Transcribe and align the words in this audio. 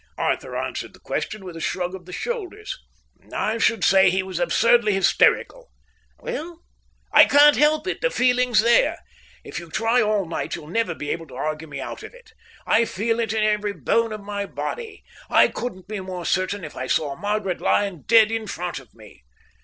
Arthur 0.17 0.57
answered 0.57 0.93
the 0.95 0.99
question 0.99 1.45
with 1.45 1.55
a 1.55 1.61
shrug 1.61 1.93
of 1.93 2.07
the 2.07 2.11
shoulders. 2.11 2.75
"I 3.31 3.59
should 3.59 3.83
say 3.83 4.09
he 4.09 4.23
was 4.23 4.39
absurdly 4.39 4.93
hysterical." 4.93 5.69
"Well?" 6.17 6.63
"I 7.13 7.25
can't 7.25 7.55
help 7.55 7.85
it, 7.85 8.01
the 8.01 8.09
feeling's 8.09 8.61
there. 8.61 8.97
If 9.43 9.59
you 9.59 9.69
try 9.69 10.01
all 10.01 10.25
night 10.25 10.55
you'll 10.55 10.69
never 10.69 10.95
be 10.95 11.11
able 11.11 11.27
to 11.27 11.35
argue 11.35 11.67
me 11.67 11.79
out 11.79 12.01
of 12.01 12.15
it. 12.15 12.33
I 12.65 12.83
feel 12.83 13.19
it 13.19 13.31
in 13.31 13.43
every 13.43 13.73
bone 13.73 14.11
of 14.11 14.21
my 14.21 14.47
body. 14.47 15.03
I 15.29 15.49
couldn't 15.49 15.87
be 15.87 15.99
more 15.99 16.25
certain 16.25 16.63
if 16.63 16.75
I 16.75 16.87
saw 16.87 17.15
Margaret 17.15 17.61
lying 17.61 18.01
dead 18.07 18.31
in 18.31 18.47
front 18.47 18.79
of 18.79 18.95
me." 18.95 19.21